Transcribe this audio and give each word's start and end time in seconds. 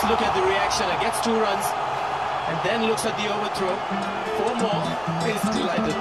Just 0.00 0.12
look 0.12 0.22
at 0.22 0.34
the 0.34 0.42
reaction. 0.42 0.86
It 0.88 1.00
gets 1.00 1.20
two 1.24 1.34
runs 1.34 1.66
and 2.48 2.58
then 2.64 2.84
looks 2.88 3.04
at 3.04 3.18
the 3.18 3.26
overthrow. 3.28 3.74
Four 4.36 4.54
more. 4.56 4.84
Is 5.28 5.42
delighted. 5.56 5.96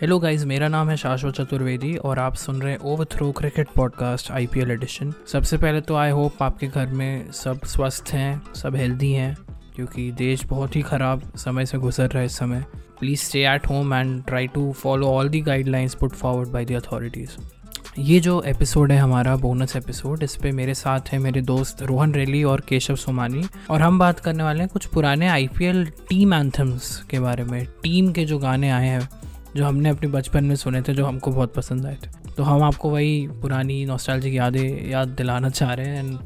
Hello 0.00 0.18
guys 0.18 0.44
मेरा 0.44 0.68
नाम 0.68 0.90
है 0.90 0.96
शाश्वत 0.96 1.34
चतुर्वेदी 1.34 1.96
और 1.96 2.18
आप 2.18 2.34
सुन 2.34 2.62
रहे 2.62 2.72
हैं 2.72 2.78
over 2.80 3.04
throw 3.12 3.32
cricket 3.32 3.68
podcast 3.76 4.30
IPL 4.30 4.70
edition 4.70 5.12
सबसे 5.32 5.58
पहले 5.58 5.80
तो 5.80 5.96
आई 5.96 6.10
होप 6.10 6.42
आपके 6.42 6.66
घर 6.66 6.86
में 6.86 7.30
सब 7.32 7.64
स्वस्थ 7.66 8.12
हैं, 8.12 8.52
सब 8.54 8.76
हेल्दी 8.76 9.12
हैं, 9.12 9.36
क्योंकि 9.76 10.10
देश 10.12 10.44
बहुत 10.44 10.76
ही 10.76 10.82
ख़राब 10.82 11.30
समय 11.36 11.66
से 11.66 11.78
गुजर 11.78 12.08
रहा 12.08 12.20
है 12.20 12.26
इस 12.26 12.38
समय 12.38 12.64
please 13.00 13.20
stay 13.20 13.46
at 13.48 13.66
home 13.66 13.94
and 13.94 14.24
try 14.24 14.46
to 14.46 14.72
follow 14.72 15.12
all 15.12 15.28
the 15.28 15.40
guidelines 15.40 15.94
put 15.94 16.12
forward 16.12 16.48
by 16.48 16.64
the 16.64 16.72
authorities 16.72 17.59
ये 17.98 18.20
जो 18.20 18.42
एपिसोड 18.42 18.92
है 18.92 18.98
हमारा 18.98 19.36
बोनस 19.36 19.76
एपिसोड 19.76 20.22
इस 20.22 20.36
पे 20.36 20.50
मेरे 20.52 20.74
साथ 20.74 21.08
हैं 21.12 21.18
मेरे 21.18 21.40
दोस्त 21.42 21.82
रोहन 21.82 22.12
रेली 22.14 22.44
और 22.44 22.60
केशव 22.60 22.96
सोमानी। 22.96 23.42
और 23.70 23.82
हम 23.82 23.98
बात 23.98 24.20
करने 24.20 24.42
वाले 24.42 24.60
हैं 24.60 24.68
कुछ 24.68 24.86
पुराने 24.86 25.28
आईपीएल 25.28 25.84
टीम 26.08 26.34
एंथम्स 26.34 27.02
के 27.10 27.20
बारे 27.20 27.44
में 27.44 27.64
टीम 27.82 28.12
के 28.12 28.24
जो 28.24 28.38
गाने 28.38 28.70
आए 28.70 28.86
हैं, 28.86 29.08
जो 29.56 29.64
हमने 29.64 29.88
अपने 29.88 30.08
बचपन 30.08 30.44
में 30.44 30.56
सुने 30.56 30.82
थे, 30.82 30.94
जो 30.94 31.06
हमको 31.06 31.30
बहुत 31.30 31.54
पसंद 31.54 31.86
आए 31.86 31.96
थे। 31.96 32.34
तो 32.36 32.42
हम 32.42 32.62
आपको 32.62 32.90
वही 32.90 33.28
पुरानी 33.42 33.84
नॉस्टैल्जिक 33.84 34.34
यादें, 34.34 34.90
याद 34.90 35.08
दिलाना 35.08 35.48
चाह 35.48 35.74
रहे 35.74 35.86
हैं 35.86 36.04
and 36.04 36.18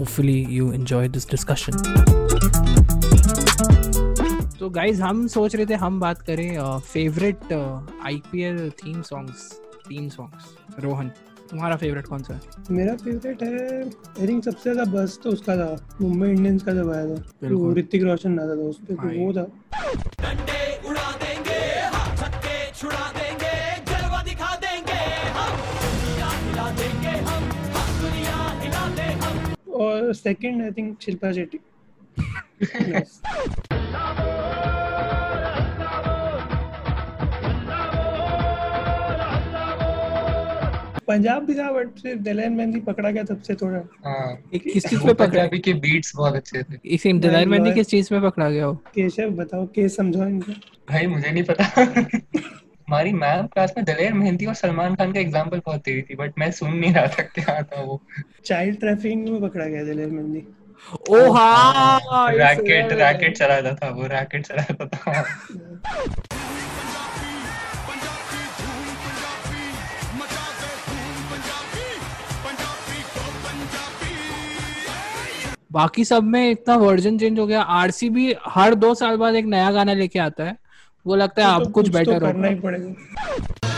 hopefully 0.00 0.46
you 0.50 0.72
enjoy 0.72 1.08
this 1.08 1.30
discussion 1.30 1.72
तो 4.58 4.70
गाइज़ 4.70 5.02
हम 5.02 5.26
सोच 5.26 5.56
रहे 5.56 5.66
थे 5.66 5.74
हम 5.74 6.00
बात 6.00 6.22
करें 6.22 6.78
favourite 6.78 7.52
IPL 8.06 8.70
theme 8.70 9.02
songs 9.02 9.61
team 9.88 10.08
songs 10.10 10.44
Rohan 10.84 11.08
तुम्हारा 11.50 11.76
फेवरेट 11.76 12.06
कौन 12.06 12.22
सा 12.22 12.34
है? 12.34 12.40
मेरा 12.70 12.94
फेवरेट 12.96 13.42
है 13.42 13.82
आई 13.82 14.26
थिंक 14.28 14.44
सबसे 14.44 14.72
ज़्यादा 14.72 14.84
बस 14.92 15.18
तो 15.24 15.30
उसका 15.30 15.56
था 15.56 15.96
मुंबई 16.00 16.28
इंडियंस 16.28 16.62
का 16.62 16.72
जब 16.74 16.90
आया 16.92 17.06
था। 17.08 17.16
तो 17.16 17.22
बिल्कुल। 17.42 17.74
ऋतिक 17.78 18.02
रोशन 18.02 18.38
आता 18.38 18.56
था 18.56 18.68
उस 18.68 18.78
पे 18.88 18.94
तो 18.94 19.08
वो 19.18 19.32
था। 19.32 19.42
डंडे 20.22 20.60
उड़ा 20.88 21.10
देंगे 21.24 21.58
हाथ 21.94 22.16
छक्के 22.22 22.56
छुड़ा 22.80 23.06
देंगे 23.18 23.52
जलवा 23.92 24.22
दिखा 24.22 24.54
देंगे 24.64 25.00
हम। 25.36 25.52
दुनिया 25.92 26.28
हिला 26.38 26.66
देंगे 26.80 27.14
हम 27.28 27.42
हम 27.76 27.88
दुनिया 28.00 28.36
हिला 28.62 28.84
दे 28.96 29.08
और 29.84 30.12
second 30.14 30.62
I 30.62 30.70
think 30.78 30.88
Shilpa 31.02 31.32
Shetty. 31.32 31.58
Punjab 41.08 41.44
भी 41.44 41.54
था 41.54 41.70
बट 41.72 41.88
फिर 42.00 42.16
दिलैन 42.16 42.52
मेहंदी 42.52 42.80
पकड़ा 42.80 43.10
गया 43.10 43.22
तब 43.24 43.40
से 43.42 43.54
थोड़ा। 43.54 43.78
हाँ। 44.06 44.38
एक 44.54 44.62
किस 44.72 44.86
चीज़ 44.86 45.00
पे 45.00 45.12
पकड़ा? 45.12 45.26
पंजाबी 45.26 45.58
के 45.58 45.72
बीट्स 45.84 46.12
बहुत 46.16 46.34
अच्छे 46.34 46.62
थे। 46.62 46.78
इसी 46.84 47.12
दिलार 47.12 47.46
मेहंदी 47.46 47.72
किस 47.72 47.88
चीज़ 47.88 48.08
में 48.14 48.22
पकड़ा 48.22 48.50
गया 48.50 48.64
हो? 48.64 48.74
केशव 48.94 49.30
बताओ 49.36 49.66
केस 49.66 49.96
समझाओ 49.96 50.26
इनको। 50.26 50.52
भाई 50.90 51.06
मुझे 51.06 51.30
नहीं 51.30 51.44
पता। 51.44 51.64
हमारी 52.88 53.12
मैम 53.12 53.46
क्लास 53.46 53.72
में 53.76 53.84
दलेर 53.84 54.12
मेहंदी 54.12 54.46
और 54.46 54.54
सलमान 54.54 54.94
खान 54.94 55.12
का 55.12 55.20
एग्ज़ाम्पल 55.20 55.60
बहुत 55.66 55.80
दे 55.84 55.92
रही 55.92 56.02
थी 56.02 56.14
बट 56.14 56.38
मैं 56.38 56.50
सुन 56.52 56.74
नहीं 56.74 56.92
रहा 56.94 57.06
था 57.06 57.22
क्या 57.22 57.62
था 57.62 57.82
वो। 57.82 58.00
चाइल्ड 58.44 58.78
ट्रैफिकिंग 58.80 59.28
में 59.28 59.40
पकड़ा 59.40 59.66
गया 59.66 59.84
दिलैन 59.84 60.14
मेहंदी 60.14 60.44
ओ 61.10 61.30
हाँ 61.32 62.30
रैकेट 62.32 62.92
रैकेट 62.92 63.36
चलाता 63.38 63.74
था 63.74 63.90
वो 63.90 64.06
रैकेट 64.06 64.46
चलाता 64.46 64.86
था। 64.86 65.22
बाकी 75.72 76.04
सब 76.04 76.24
में 76.24 76.50
इतना 76.50 76.76
वर्जन 76.76 77.18
चेंज 77.18 77.38
हो 77.38 77.46
गया। 77.46 77.62
आरसीबी 77.62 78.34
हर 78.46 78.74
दो 78.74 78.94
साल 78.94 79.16
बाद 79.16 79.34
एक 79.34 79.44
नया 79.46 79.70
गाना 79.72 79.92
लेके 79.94 80.18
आता 80.18 80.44
है। 80.44 80.56
वो 81.06 81.16
लगता 81.16 81.46
है 81.46 81.58
तो 81.58 81.70
कुछ 81.70 81.86
तो 81.86 81.92
बेटर 81.92 82.18
करना 82.18 82.48
ही 82.48 82.54
पड़ेगा। 82.54 83.70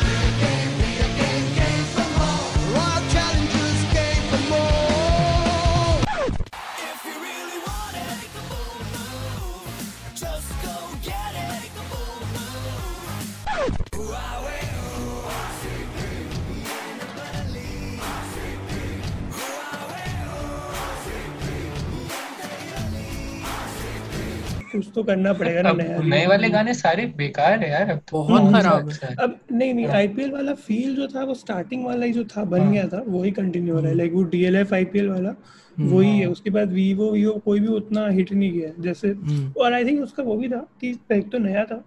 कुछ 24.74 24.90
तो 24.94 25.02
करना 25.02 25.32
पड़ेगा 25.32 25.62
ना 25.62 25.72
नया 25.72 25.98
नए 26.04 26.26
वाले 26.26 26.48
गाने 26.50 26.74
सारे 26.74 27.06
बेकार 27.16 27.58
है 27.60 27.70
यार 27.70 27.90
अब 27.90 27.98
तो 28.10 28.18
बहुत 28.18 28.52
खराब 28.52 28.88
है। 28.88 28.94
अच्छा। 28.94 29.22
अब 29.22 29.38
नहीं 29.52 29.74
नहीं 29.74 29.86
आईपीएल 29.98 30.30
वाला 30.32 30.54
फील 30.62 30.94
जो 30.96 31.06
था 31.08 31.24
वो 31.24 31.34
स्टार्टिंग 31.34 31.84
वाला 31.84 32.06
ही 32.06 32.12
जो 32.12 32.24
था 32.26 32.44
बन 32.46 32.70
गया 32.72 32.86
था 32.88 33.02
वही 33.06 33.30
कंटिन्यू 33.32 33.74
हो 33.74 33.80
रहा 33.80 33.90
है। 33.90 33.96
लाइक 33.96 34.12
वो 34.12 34.22
डीएलएफ 34.32 34.72
आईपीएल 34.74 35.08
वाला 35.08 35.34
वही 35.76 36.08
है। 36.10 36.26
उसके 36.26 36.50
बाद 36.50 36.72
वीवो 36.72 37.10
वीवो 37.12 37.32
कोई 37.44 37.60
भी 37.60 37.68
उतना 37.68 38.06
हिट 38.08 38.32
नहीं 38.32 38.52
किया 38.52 38.70
जैसे 38.82 39.08
हम्म। 39.08 39.52
और 39.60 39.72
आई 39.72 39.84
थिंक 39.84 40.02
उसका 40.02 40.22
वो 40.22 40.36
भी 40.36 40.48
था 40.48 40.66
कि 40.80 40.90
एक 41.12 41.30
तो 41.32 41.38
नया 41.38 41.64
था। 41.64 41.82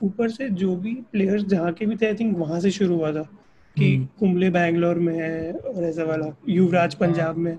ऊपर 0.00 0.28
से 0.30 0.48
जो 0.50 0.74
भी 0.76 0.94
प्लेयर्स 1.12 1.44
जहाँ 1.44 1.72
के 1.72 1.86
भी 1.86 1.96
थे 1.96 2.06
आई 2.06 2.14
थिंक 2.14 2.36
वहाँ 2.38 2.60
से 2.60 2.70
शुरू 2.70 2.96
हुआ 2.96 3.12
था 3.12 3.22
कि 3.76 3.94
हम्म। 3.94 4.08
कुंबले 4.18 4.50
बैंगलोर 4.50 4.98
में 4.98 5.14
है 5.14 5.52
और 5.52 5.84
ऐसा 5.84 6.04
वाला 6.04 6.34
युवराज 6.48 6.94
पंजाब 6.94 7.36
में। 7.36 7.56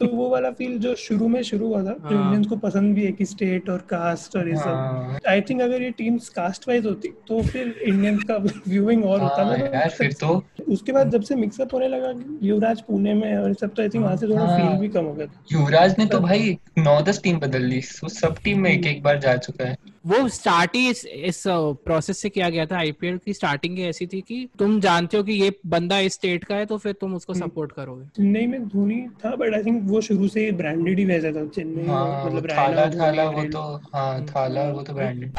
तो 0.00 0.06
वो 0.06 0.28
वाला 0.30 0.50
फील 0.50 0.78
जो 0.78 0.94
शुरू 0.94 1.28
में 1.28 1.42
शुरू 1.42 1.66
हुआ 1.66 1.82
था 1.84 1.92
जो 2.10 2.16
हाँ। 2.16 2.24
इंडियंस 2.24 2.46
को 2.46 2.56
पसंद 2.56 2.94
भी 2.94 3.04
है 3.04 3.12
कि 3.12 3.24
स्टेट 3.24 3.68
और 3.70 3.78
कास्ट 3.90 4.36
और 4.36 4.48
ये 4.48 4.56
सब। 4.56 4.68
हाँ। 4.68 5.18
आई 5.28 5.40
थिंक 5.40 5.60
अगर 5.62 5.82
ये 5.82 5.90
टीम्स 5.90 6.28
कास्ट 6.28 6.68
वाइज 6.68 6.86
होती 6.86 7.08
तो 7.28 7.42
फिर 7.42 7.74
इंडियंस 7.86 8.22
का 8.30 8.36
व्यूइंग 8.68 9.04
और 9.04 9.20
होता 9.20 9.42
हाँ 9.42 9.56
ना। 9.58 9.64
यार 9.78 9.88
फिर 9.88 10.12
तो। 10.12 10.42
उसके 10.68 10.92
बाद 10.92 11.10
जब 11.10 11.22
से 11.22 11.34
मिक्सअप 11.34 11.74
होने 11.74 11.88
लगा 11.88 12.12
युवराज 12.42 12.80
पुणे 12.80 13.14
में 13.14 13.36
और 13.36 13.54
सब 13.54 13.74
तो 13.74 13.82
आई 13.82 13.88
थिंक 13.88 14.04
वहाँ 14.04 14.16
से 14.16 14.28
थोड़ा 14.28 14.44
हाँ। 14.44 14.58
फील 14.58 14.78
भी 14.80 14.88
कम 14.88 15.04
हो 15.04 15.12
गया 15.14 15.26
था। 15.26 15.44
युवराज 15.52 15.94
ने 15.98 16.06
तो 16.06 16.20
भाई 16.20 16.56
नौ 16.78 17.00
दस 17.02 17.22
टीम 17.22 17.38
बदल 17.38 17.62
ली 17.62 17.80
सब 17.82 18.36
टीम 18.44 18.60
में 18.60 18.70
एक 18.70 18.86
एक 18.86 19.02
बार 19.02 19.18
जा 19.18 19.36
चुका 19.36 19.68
है। 19.68 19.76
वो 20.08 20.28
स्टार्ट 20.28 20.76
ही 20.76 20.88
इस, 20.90 21.04
इस 21.06 21.42
प्रोसेस 21.46 22.18
से 22.18 22.28
किया 22.28 22.48
गया 22.50 22.66
था। 22.66 22.76
आईपीएल 22.78 23.16
की 23.24 23.32
स्टार्टिंग 23.32 23.76
ही 23.78 23.84
ऐसी 23.84 24.06
थी 24.06 24.20
कि 24.20 24.48
तुम 24.58 24.78
जानते 24.80 25.16
हो 25.16 25.22
कि 25.22 25.32
ये 25.32 25.52
बंदा 25.66 25.98
इस 26.00 26.14
स्टेट 26.14 26.44
का 26.44 26.54
है 26.54 26.66
तो 26.66 26.78
फिर 26.78 26.92
तुम 27.00 27.14
उसको 27.14 27.34
सपोर्ट 27.34 27.72
करोगे। 27.72 28.04
चेन्नई 28.16 28.46
में 28.46 28.68
धोनी 28.68 29.00
था 29.24 29.34
बट 29.36 29.54
आई 29.54 29.62
थिंक 29.64 29.82
वो 29.90 30.00
शुरू 30.00 30.28
से 30.28 30.50
ब्रांडेड 30.52 30.98
ही 30.98 31.04
वैसा 31.04 31.32
था। 31.32 31.46
चेन्नई 31.48 31.86
हाँ 31.86 32.24
मतलब 32.26 32.50
थाला 32.50 32.86
थाला, 32.86 32.86
थाला 32.86 33.24
थाला 33.24 33.30
वो 33.30 33.44
तो 33.50 33.62
हाँ 33.94 34.24
थाला 34.26 34.68
वो 34.70 34.82
तो 34.82 34.94
ब्रांडेड 34.94 35.32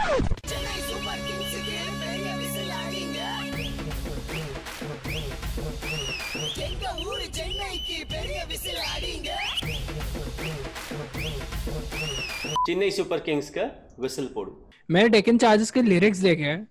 चेन्नई 12.69 12.91
सुपर 12.91 13.19
किंग्स 13.19 13.50
का 13.50 13.63
विसल 14.00 14.25
पोड़ू 14.25 14.52
मैंने 14.91 15.09
डेकन 15.09 15.38
चार्जेस 15.38 15.72
के 15.72 15.81
लिरिक्स 15.81 16.18
देखे 16.18 16.44
हैं। 16.44 16.68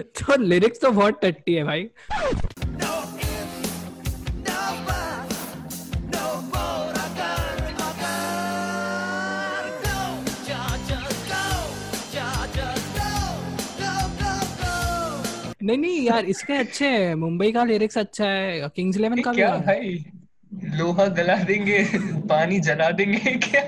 तो 0.00 0.36
लिरिक्स 0.42 0.80
तो 0.80 0.90
बहुत 0.90 1.20
टट्टी 1.22 1.54
है 1.54 1.64
भाई। 1.64 1.88
नहीं 15.62 15.78
नहीं 15.78 16.02
यार 16.02 16.24
इसके 16.24 16.52
अच्छे 16.52 16.88
हैं। 16.88 17.14
मुंबई 17.14 17.52
का 17.52 17.64
लिरिक्स 17.64 17.98
अच्छा 17.98 18.26
है 18.26 18.68
किंग्स 18.68 18.96
इलेवन 18.96 19.22
का 19.22 19.30
भी 19.30 19.36
क्या 19.36 19.54
है। 19.54 19.60
भाई? 19.60 20.04
लोहा 20.78 21.04
गला 21.18 21.34
देंगे 21.50 21.78
पानी 22.30 22.58
जला 22.68 22.90
देंगे 23.00 23.30
क्या? 23.46 23.62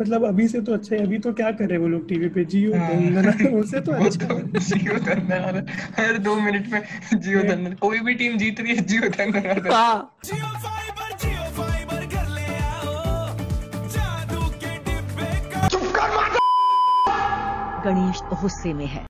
मतलब 0.00 0.24
अभी 0.26 0.46
से 0.48 0.60
तो 0.68 0.74
अच्छा 0.74 0.94
है 0.94 1.02
अभी 1.04 1.18
तो 1.26 1.32
क्या 1.40 1.50
कर 1.50 1.64
रहे 1.64 1.72
हैं 1.78 1.82
वो 1.82 1.88
लोग 1.88 2.08
टीवी 2.08 2.28
पे? 2.36 2.44
जियो 2.54 2.78
हाँ। 2.78 3.50
उससे 3.60 3.80
तो 3.88 3.92
अच्छा 4.04 4.26
तो 4.26 4.34
है। 4.36 4.60
जियो 4.68 4.94
हर 5.98 6.18
दो 6.28 6.34
मिनट 6.40 6.68
में 6.72 6.80
जियो 7.14 7.42
धंधन 7.48 7.72
कोई 7.82 7.98
भी 8.08 8.14
टीम 8.22 8.36
जीत 8.44 8.60
रही 8.60 8.76
है 8.76 8.82
जियो 8.92 9.08
धंधन 9.18 9.70
हाँ। 9.72 10.16
जियो 10.24 10.46
फाइबर 10.66 11.16
जियो 11.24 11.44
फाइबर 11.60 12.06
कर 12.14 12.28
ले 12.38 12.46
आओ 12.70 12.96
जादू 13.96 14.48
के 14.64 14.76
डिब्बे 14.88 15.30
का 15.54 15.68
गणेश 17.84 18.20
गुस्से 18.40 18.72
में 18.74 18.86
है। 18.86 19.06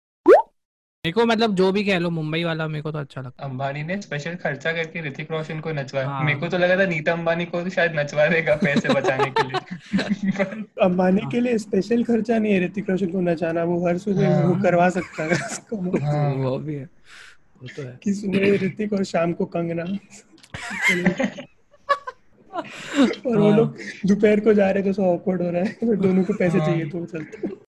मेरे 1.04 1.12
को 1.12 1.24
मतलब 1.26 1.54
जो 1.54 1.70
भी 1.72 1.84
कह 1.84 1.98
लो 1.98 2.10
मुंबई 2.10 2.44
वाला 2.44 2.66
मेरे 2.68 2.82
को 2.82 2.92
तो 2.92 2.98
अच्छा 2.98 3.20
लगता 3.20 3.44
अंबानी 3.44 3.82
ने 3.82 4.00
स्पेशल 4.02 4.34
खर्चा 4.34 4.72
करके 4.72 5.00
ऋतिक 5.00 5.30
रोशन 5.30 5.60
को 5.60 5.72
नचवाया 5.72 6.08
हाँ। 6.08 6.24
मेरे 6.24 6.40
को 6.40 6.48
तो 6.48 6.58
लगा 6.58 6.76
था 6.76 6.86
नीता 6.86 7.12
अंबानी 7.12 7.44
को 7.44 7.62
तो 7.62 7.70
शायद 7.70 7.98
नचवा 7.98 8.26
देगा 8.26 8.56
पैसे 8.56 8.88
बचाने 8.88 9.30
के 9.30 9.48
लिए। 9.48 10.02
अंबानी 10.82 11.20
के 11.32 11.40
लिए 11.40 11.58
स्पेशल 11.58 12.04
खर्चा 12.04 12.38
नहीं 12.38 12.52
है 12.52 12.64
ऋतिक 12.64 12.90
रोशन 12.90 13.06
को 13.06 13.20
नचाना 13.20 13.64
वो 13.64 13.88
हर 13.88 13.98
सुबह 13.98 14.34
हाँ। 14.34 14.42
वो 14.42 14.62
करवा 14.62 14.90
सकता 14.90 15.22
है 15.22 15.30
उसको। 15.30 16.04
हाँ। 16.04 16.34
वो 16.34 16.58
भी 16.58 16.74
है। 16.74 16.84
वो 16.84 17.68
तो 17.76 17.82
है। 17.82 17.98
कि 18.02 18.14
सुबह 18.14 18.66
ऋतिक 18.66 18.92
और 18.92 19.04
शाम 19.04 19.32
को 19.32 19.44
कंगना। 19.44 19.84
और 23.26 23.38
वो 23.38 23.50
लोग 23.50 23.76
दोपहर 24.06 24.40
को 24.40 24.54
जा 24.54 24.70
रहे 24.70 24.82
थे 24.82 24.92
सो 24.92 25.14
ऑकवर्ड 25.14 25.42
हो 25.42 25.50
रहा 25.50 25.62
है 25.62 25.96
दोनों 25.96 26.24
को 26.24 26.32
पैसे 26.32 26.58
चाहिए 26.58 26.84
तो 26.84 27.06
चलते 27.06 27.69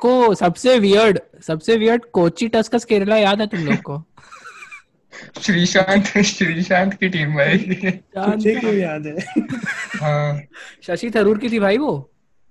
देखो 0.00 0.34
सबसे 0.34 0.78
वियर्ड 0.78 1.18
सबसे 1.46 1.76
वियर्ड 1.76 2.04
कोची 2.12 2.48
टस्कस 2.48 2.84
केरला 2.84 3.16
याद 3.16 3.40
है 3.40 3.46
तुम 3.46 3.60
लोग 3.60 3.82
को? 3.82 3.96
श्रीशांत 5.42 6.06
श्रीशांत 6.24 6.94
की 6.94 7.08
टीम 7.08 7.34
भाई। 7.34 7.58
क्यों 8.60 8.74
याद 8.74 9.06
है? 9.06 9.16
हाँ। 10.00 10.40
शशि 10.86 11.10
थरूर 11.10 11.38
की 11.38 11.50
थी 11.50 11.58
भाई 11.58 11.78
वो? 11.78 11.92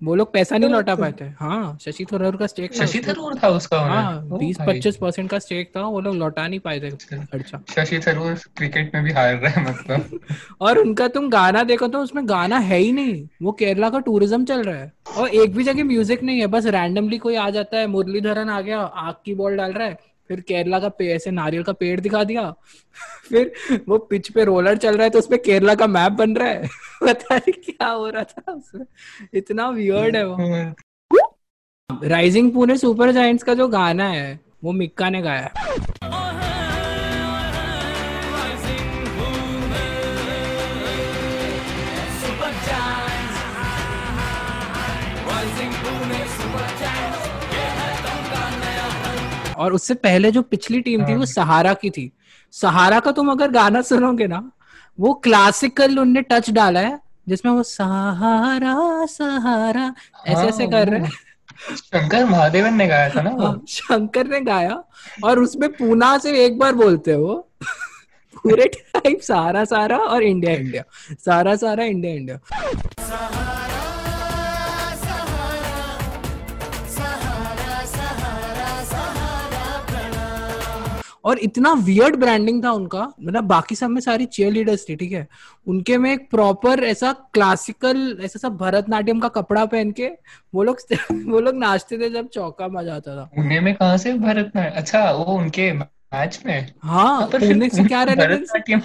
वो 0.01 0.15
लोग 0.15 0.31
पैसा 0.33 0.57
नहीं 0.57 0.69
लौटा 0.69 0.95
पाए 0.95 1.11
थे 1.11 1.25
हाँ 1.39 1.77
शशि 1.81 2.05
थरूर 2.11 2.35
का 2.37 2.47
स्टेक 2.47 2.73
शशि 2.73 2.99
थरूर 3.07 3.35
था 3.43 3.47
उसका 3.49 3.79
हाँ 3.79 4.37
बीस 4.37 4.57
पच्चीस 4.67 4.95
परसेंट 4.95 5.29
का 5.29 5.39
स्टेक 5.39 5.71
था 5.75 5.81
वो 5.81 5.99
लोग 6.01 6.15
लौटा 6.15 6.47
नहीं 6.47 6.59
पाए 6.59 6.79
थे 6.79 6.91
खर्चा। 6.91 7.61
शशि 7.69 7.99
थरूर 7.99 8.33
क्रिकेट 8.57 8.95
में 8.95 9.03
भी 9.03 9.11
हार 9.11 9.33
रहा 9.35 9.51
है 9.51 9.63
मतलब। 9.63 10.19
और 10.61 10.77
उनका 10.77 11.07
तुम 11.07 11.29
गाना 11.29 11.63
देखो 11.63 11.87
तो 11.87 11.99
उसमें 11.99 12.27
गाना 12.29 12.57
है 12.59 12.77
ही 12.77 12.91
नहीं। 12.91 13.27
वो 13.41 13.51
केरला 13.51 13.89
का 13.89 13.99
टूरिज़्म 13.99 14.45
चल 14.45 14.63
रहा 14.63 14.75
है। 14.75 14.91
और 15.17 15.29
एक 15.29 15.55
भी 15.55 15.63
जगह 15.63 15.83
म्यूज़िक 15.83 16.23
नहीं 16.23 16.39
है 16.39 16.47
बस 16.47 16.65
रैंडमली 16.65 17.17
कोई 17.17 17.35
आ 17.35 17.49
जाता 17.49 17.77
है 17.77 17.87
मुरलीधरन 17.87 18.49
आ 18.49 18.61
गया 18.61 18.79
आग 18.79 19.15
की 19.25 19.35
बॉल 19.35 19.57
डाल 19.57 19.71
रहा 19.71 19.87
है। 19.87 19.97
फिर 20.29 20.39
केरला 20.39 20.79
का 20.79 21.05
ऐसे 21.05 21.31
नारियल 21.31 21.63
का 21.63 21.73
पेड़ 21.73 21.99
दिखा 21.99 22.23
दिया। 22.23 22.51
फिर 23.29 23.51
वो 23.87 23.97
पिच 23.97 24.31
पे 24.31 24.43
रोलर 24.43 24.77
चल 24.77 24.93
रहा 24.93 25.03
है 25.03 25.09
तो 25.09 25.19
उसपे 25.19 25.37
केरला 25.37 25.75
का 25.75 25.87
मैप 25.87 26.11
बन 26.11 26.35
रहा 26.35 26.47
है। 26.47 26.67
पता 27.03 27.35
नहीं 27.35 27.53
क्या 27.53 27.87
हो 27.87 28.09
रहा 28.09 28.23
था 28.23 28.51
उसमें। 28.51 28.85
इतना 29.33 29.69
वियर्ड 29.69 30.15
है 30.15 30.27
वो। 30.27 30.73
राइजिंग 32.03 32.51
पुणे 32.51 32.77
सुपर 32.77 33.11
जाइंट्स 33.11 33.43
का 33.43 33.53
जो 33.53 33.67
गाना 33.67 34.07
है 34.07 34.39
वो 34.63 34.71
मिक्का 34.71 35.09
ने 35.09 35.21
गाया 35.21 35.51
और 49.59 49.73
उससे 49.73 49.93
पहले 49.93 50.31
जो 50.31 50.41
पिछली 50.41 50.81
टीम 50.81 51.05
थी 51.07 51.15
वो 51.15 51.25
सहारा 51.25 51.73
की 51.73 51.89
थी। 51.89 52.11
सहारा 52.53 52.99
का 52.99 53.11
तुम 53.11 53.31
अगर 53.31 53.51
गाना 53.51 53.81
सुनोगे 53.81 54.27
ना 54.27 54.41
वो 54.99 55.13
क्लासिकल 55.23 55.99
उनने 55.99 56.21
टच 56.31 56.49
डाला 56.49 56.79
है 56.79 56.99
जिसमें 57.29 57.51
वो 57.51 57.63
सहारा 57.63 59.05
सहारा 59.05 59.93
ऐसे 60.27 60.47
ऐसे 60.47 60.63
हाँ, 60.63 60.71
कर 60.71 60.89
रहे 60.89 60.99
हैं। 60.99 61.75
शंकर 61.77 62.25
महादेवन 62.25 62.73
ने 62.73 62.87
गाया 62.87 63.09
था 63.15 63.21
ना 63.21 63.29
वो। 63.29 63.45
हाँ, 63.45 63.61
शंकर 63.67 64.27
ने 64.27 64.39
गाया 64.41 64.83
और 65.23 65.39
उसमें 65.39 65.69
पूना 65.73 66.17
से 66.17 66.45
एक 66.45 66.57
बार 66.59 66.73
बोलते 66.75 67.11
हैं 67.11 67.17
वो। 67.17 67.35
पूरे 68.43 68.65
टाइम 68.65 69.15
सारा 69.23 69.63
सहारा 69.65 69.97
और 69.97 70.23
इंडिया 70.23 70.53
इंडिया 70.53 70.83
सारा 71.25 71.55
सारा 71.55 71.83
इंडिया 71.83 72.13
इंडिया 72.13 73.58
और 81.23 81.39
इतना 81.39 81.71
वियर्ड 81.85 82.15
ब्रांडिंग 82.15 82.63
था 82.63 82.71
उनका 82.71 83.01
मतलब 83.21 83.43
बाकी 83.43 83.75
सब 83.75 83.89
में 83.89 83.99
सारी 84.01 84.25
चीयर 84.25 84.51
लीडर्स 84.53 84.85
थी 84.89 84.95
ठीक 84.95 85.11
है? 85.11 85.27
उनके 85.67 85.97
में 85.97 86.11
एक 86.13 86.29
प्रॉपर 86.31 86.83
ऐसा 86.83 87.11
क्लासिकल 87.33 88.17
ऐसा 88.23 88.39
सब 88.39 88.57
भरतनाट्यम 88.57 89.19
का 89.19 89.27
कपड़ा 89.27 89.65
पहन 89.65 89.91
के 89.91 90.09
वो 90.55 90.63
लोग 90.63 90.77
वो 91.11 91.39
लोग 91.39 91.55
नाचते 91.55 91.97
थे 91.97 92.09
जब 92.09 92.27
चौका 92.27 92.67
मज़ा 92.67 92.95
आता 92.95 93.15
था। 93.17 93.23
पुणे 93.35 93.59
में 93.59 93.73
कहाँ 93.75 93.97
से 93.97 94.13
भरतनाट्यम? 94.13 94.73
अच्छा 94.81 95.11
वो 95.11 95.23
उनके 95.37 95.71
मैच 95.73 96.41
में? 96.45 96.73
हाँ 96.83 97.27
फिर 97.31 97.53
पुणे 97.53 97.69
से 97.69 97.83
क्या 97.83 98.05
भरतनाट्यम। 98.05 98.81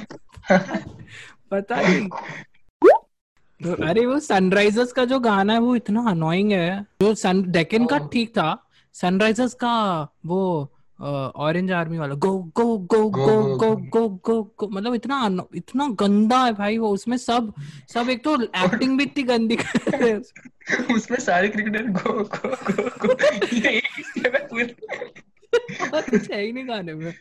पता 1.50 1.80
नहीं। 1.80 2.08
तो 3.60 3.74
अरे 3.88 4.04
वो 4.06 4.18
सनराइजर्स 4.18 4.92
का 4.92 5.04
जो 5.04 5.18
गाना 5.20 5.52
है 5.52 5.58
वो 5.60 5.74
इतना 5.76 6.04
अनोइंग 6.10 6.52
है। 6.52 6.82
जो 7.02 7.14
सन 7.14 7.42
डेक्कन 7.52 7.86
का 7.86 7.96
Oh. 7.96 8.12
ठीक 8.12 8.30
था 8.38 8.58
सनराइजर्स 8.94 9.54
का 9.54 9.72
वो 10.26 10.40
ऑरेंज 11.00 11.72
आर्मी 11.72 11.98
वाला 11.98 12.14
गो 12.14 12.30
गो 12.56 12.64
गो 12.78 13.08
गो 13.08 13.56
गो 13.56 13.74
गो 13.76 14.08
गो 14.08 14.42
गो 14.58 14.68
मतलब 14.68 14.94
इतना 14.94 15.46
इतना 15.54 15.88
गंदा 16.00 16.44
है 16.44 16.52
भाई 16.52 16.78
वो 16.78 16.88
उसमें 16.88 17.16
सब 17.16 17.52
सब 17.94 18.10
एक 18.10 18.24
तो 18.24 18.34
एक्टिंग 18.42 18.98
भी 18.98 19.04
इतनी 19.04 19.22
गंदी 19.22 19.56
कर 19.56 19.90
रहे 19.90 20.10
हैं 20.10 20.94
उसमें 20.94 21.18
सारे 21.18 21.48
क्रिकेटर 21.48 21.86
गो 21.90 22.12
गो 22.12 22.48
गो 22.72 22.88
गो 23.06 23.14
ये 23.56 23.70
ही 23.70 24.22
है 24.24 24.46
पूरे 24.46 24.74
कुछ 26.10 26.30
है 26.30 26.42
ही 26.42 26.52
नहीं 26.52 26.68
गाने 26.68 26.94
में 26.94 27.14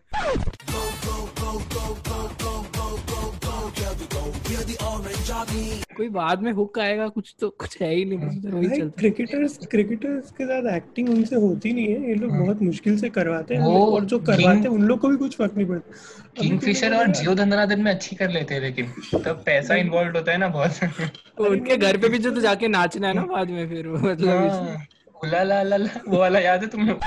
कोई 5.97 6.07
बाद 6.09 6.41
में 6.41 6.51
हुक 6.51 6.79
आएगा 6.79 7.07
कुछ 7.07 7.33
तो 7.39 7.49
कुछ 7.59 7.81
है 7.81 7.93
ही 7.95 8.03
नहीं 8.05 8.17
बस 8.19 8.35
उधर 8.37 8.55
वही 8.55 8.67
चलता 8.69 8.99
क्रिकेटर्स 8.99 9.57
क्रिकेटर्स 9.71 10.31
के 10.31 10.45
साथ 10.45 10.75
एक्टिंग 10.75 11.09
उनसे 11.09 11.35
होती 11.35 11.73
नहीं 11.73 11.87
है 11.87 12.09
ये 12.09 12.15
लोग 12.15 12.31
बहुत 12.37 12.61
मुश्किल 12.61 12.97
से 12.99 13.09
करवाते 13.09 13.55
हैं 13.55 13.61
और 13.79 14.05
जो 14.05 14.19
करवाते 14.19 14.59
हैं 14.59 14.69
उन 14.69 14.83
लोग 14.83 14.99
को 14.99 15.09
भी 15.09 15.17
कुछ 15.17 15.37
फ़र्क 15.37 15.53
नहीं 15.57 15.67
पड़ता। 15.67 15.91
तो 16.35 16.41
किंगफिशर 16.41 16.95
और 16.97 17.07
जियो 17.11 17.35
धंधनादन 17.35 17.81
में 17.81 17.91
अच्छी 17.91 18.15
कर 18.15 18.29
लेते 18.29 18.53
हैं 18.53 18.61
लेकिन 18.61 18.91
तब 19.13 19.43
पैसा 19.45 19.75
इन्वॉल्व 19.75 20.17
होता 20.17 20.31
है 20.31 20.37
ना 20.37 20.47
बहुत। 20.47 21.39
उनके 21.49 21.77
घर 21.77 21.97
पे 21.97 22.09
भी 22.09 22.17
जो 22.17 22.31
तो 22.31 22.41
जाके 22.41 22.67
नाचना 22.67 23.07
है 23.07 23.13
ना 23.13 23.25
बाद 23.25 23.49
में 23.49 23.67
फिर 23.69 23.87
वो 23.87 23.97
मतलब 24.09 24.49
हाँ, 24.49 24.85
उला 25.23 25.43
ला 25.43 25.61
ला 25.63 25.77
ला 25.77 25.89
वो 26.07 26.19
वाला 26.19 26.39
याद 26.39 26.61
है 26.61 26.67
तुम 26.67 26.87
लोग 26.87 26.99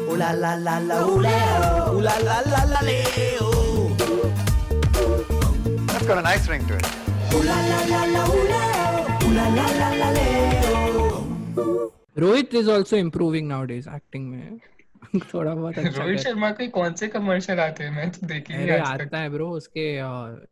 Ooh 0.00 0.16
la 0.16 0.30
la 0.32 0.54
la 0.56 0.78
la 0.80 0.96
ooh 1.04 1.20
la 1.22 1.34
ooh 3.40 3.49
got 6.10 6.18
a 6.18 6.22
nice 6.22 6.48
ring 6.48 6.66
to 6.66 6.74
it. 6.76 6.86
Rohit 12.18 12.54
is 12.54 12.70
also 12.70 12.96
improving 12.96 13.46
nowadays 13.64 13.88
acting 13.88 14.28
में. 14.30 14.58
थोड़ा 15.34 15.54
बहुत 15.54 15.78
अच्छा 15.78 16.02
रोहित 16.02 16.18
शर्मा 16.20 16.50
के 16.58 16.66
कौन 16.68 16.94
से 16.94 17.08
कमर्शियल 17.08 17.60
आते 17.60 17.84
हैं? 17.84 17.90
मैं 17.92 18.10
तो 18.10 18.26
देख 18.26 18.50
नहीं 18.50 18.62
अरे 18.62 18.78
आता 18.80 19.18
है 19.18 19.30
ब्रो 19.30 19.48
उसके 19.60 19.86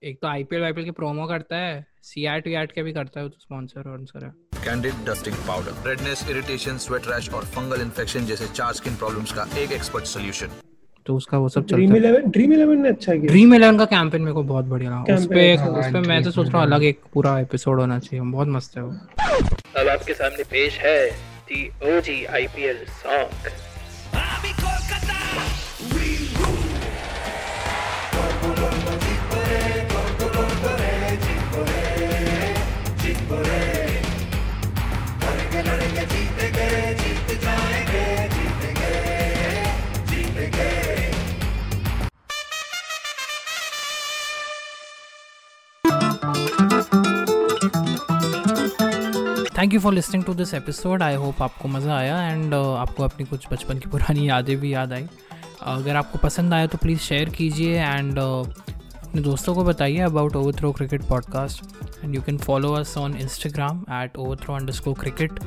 एक 0.08 0.19
तो 0.22 0.28
आईपीएल 0.28 0.62
वाईपीएल 0.62 0.84
के 0.87 0.90
प्रोमो 1.00 1.26
करता 1.26 1.56
है 1.56 1.84
सीआईट 2.05 2.46
वीआईट 2.46 2.72
के 2.72 2.82
भी 2.82 2.93
करता 2.93 3.20
है 3.20 3.26
वो 3.26 3.31
तो 3.31 3.40
स्पॉन्सर 3.40 3.88
वॉन्सर 3.88 4.25
है 4.25 4.32
candid 4.64 5.05
dusting 5.10 5.37
powder 5.49 5.88
redness 5.88 6.26
irritation 6.31 6.78
sweat 6.87 7.08
rash 7.08 7.31
और 7.31 7.44
फंगल 7.58 7.82
इन्फेक्शन 7.82 8.26
जैसे 8.26 8.49
चार 8.55 8.72
स्किन 8.81 8.96
प्रॉब्लम्स 8.96 9.32
का 9.32 9.49
एक 9.58 9.72
एक्सपर्ट 9.72 10.05
सोल्यूशन 10.14 10.60
तो 11.08 11.14
उसका 11.16 11.38
वो 11.38 11.49
सब 11.49 11.66
ड्रीम 11.66 11.94
चलता 11.94 12.08
है। 12.08 12.14
इलेवन 12.14 12.31
ड्रीम 12.31 12.52
इलेवन 12.52 12.81
ने 12.82 12.88
अच्छा 12.88 13.14
किया। 13.14 13.26
ड्रीम 13.26 13.55
इलेवन 13.55 13.78
का 13.78 13.84
कैंपेन 13.84 14.22
मेरे 14.22 14.32
को 14.32 14.43
बहुत 14.43 14.65
बढ़िया 14.65 14.91
लगा। 14.91 15.15
उस 15.15 15.20
Campaign, 15.20 15.34
पे 15.34 15.81
उस 15.81 15.93
पे 15.93 16.00
मैं 16.00 16.22
तो 16.22 16.31
सोच 16.31 16.48
रहा 16.48 16.58
हूँ 16.58 16.67
अलग 16.67 16.84
एक 16.84 17.00
पूरा 17.15 17.38
एपिसोड 17.41 17.81
होना 17.81 17.98
चाहिए। 17.98 18.24
बहुत 18.32 18.48
मस्त 18.48 18.77
है 18.77 18.82
वो। 18.82 18.91
अब 19.81 19.88
आपके 19.88 20.15
सामने 20.15 20.44
पेश 20.44 20.79
है 20.79 21.10
the 21.48 21.69
OG 21.93 22.24
IPL 22.24 22.84
song 23.03 23.50
thank 49.58 49.74
you 49.74 49.81
for 49.81 49.93
listening 49.93 50.24
to 50.24 50.34
this 50.34 50.53
episode 50.55 51.03
I 51.03 51.15
hope 51.15 51.43
आपको 51.43 51.69
मज़ा 51.69 51.96
आया 51.96 52.20
एंड 52.22 52.53
uh, 52.55 52.77
आपको 52.77 53.03
अपनी 53.03 53.24
कुछ 53.27 53.46
बचपन 53.53 53.79
की 53.79 53.91
पुरानी 53.91 54.29
यादें 54.29 54.56
भी 54.56 54.72
याद 54.74 54.93
आई। 54.93 55.06
अगर 55.62 55.96
आपको 55.96 56.19
पसंद 56.19 56.55
आया 56.55 56.67
तो 56.67 56.79
प्लीज़ 56.79 56.98
शेयर 56.98 57.29
कीजिए 57.29 57.81
एंड 57.81 58.19
अपने 58.19 59.20
दोस्तों 59.20 59.55
को 59.55 59.65
बताइए 59.65 59.98
about 59.98 60.36
over 60.36 60.55
throw 60.55 60.72
cricket 60.72 61.03
podcast 61.03 61.65
and 62.05 62.15
you 62.15 62.22
can 62.22 62.38
follow 62.38 62.72
us 62.72 62.96
on 62.98 63.17
Instagram 63.17 63.84
at 63.93 64.17
over 64.17 64.36
throw 64.36 64.55
underscore 64.72 64.93
cricket 64.93 65.41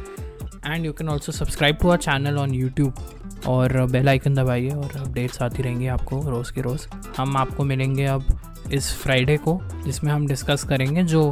and 0.67 0.85
you 0.85 0.93
can 0.93 1.09
also 1.09 1.31
subscribe 1.31 1.77
to 1.81 1.89
our 1.89 1.97
channel 1.97 2.37
on 2.37 2.53
YouTube 2.53 2.93
और 3.47 3.85
बेल 3.85 4.09
आइकन 4.09 4.33
दबाइए 4.33 4.69
और 4.69 4.97
updates 4.97 5.41
आती 5.41 5.63
रहेंगी 5.63 5.87
आपको 5.87 6.21
रोज़ 6.29 6.53
के 6.53 6.61
रोज़। 6.61 6.87
हम 7.17 7.37
आपको 7.37 7.63
मिलेंगे 7.63 8.05
अब 8.05 8.23
इस 8.71 8.93
फ्राइडे 8.93 9.37
को 9.37 9.59
जिसमें 9.85 10.11
हम 10.11 10.27
डिस्कस 10.27 10.63
करेंगे 10.63 11.03
जो 11.03 11.31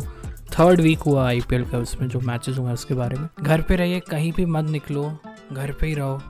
थर्ड 0.59 0.81
वीक 0.81 0.99
हुआ 0.99 1.27
आईपीएल 1.27 1.65
का, 1.65 1.77
उसमें 1.77 2.07
जो 2.09 2.19
मैचेस 2.19 2.57
हुए 2.57 2.71
उसके 2.71 2.93
बारे 2.93 3.19
में। 3.19 3.27
घर 3.41 3.61
पे 3.61 3.75
रहिए, 3.75 3.99
कहीं 3.99 4.31
भी 4.33 4.45
मत 4.45 4.65
निकलो, 4.65 5.17
घर 5.53 5.71
पे 5.71 5.87
ही 5.87 5.93
रहो 5.93 6.21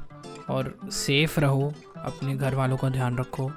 और 0.49 0.79
सेफ़ 0.91 1.39
रहो, 1.39 1.73
अपने 1.97 2.35
घर 2.35 2.55
वालों 2.55 2.77
का 2.77 2.89
ध्यान 2.89 3.17
रखो। 3.17 3.51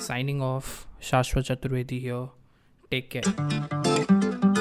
साइनिंग 0.00 0.42
ऑफ़ 0.42 0.86
शाश्वत 1.02 1.44
चतुर्वेदी 1.44 1.98
हियर 1.98 2.28
टेक 2.90 3.08
केयर 3.10 4.55